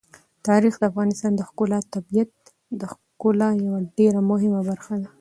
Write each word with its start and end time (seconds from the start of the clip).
تاریخ 0.47 0.73
د 0.77 0.83
افغانستان 0.91 1.31
د 1.35 1.41
ښکلي 1.47 1.79
طبیعت 1.93 2.31
د 2.79 2.81
ښکلا 2.93 3.49
یوه 3.65 3.79
ډېره 3.97 4.19
مهمه 4.31 4.59
برخه 4.69 4.93
ده. 5.01 5.09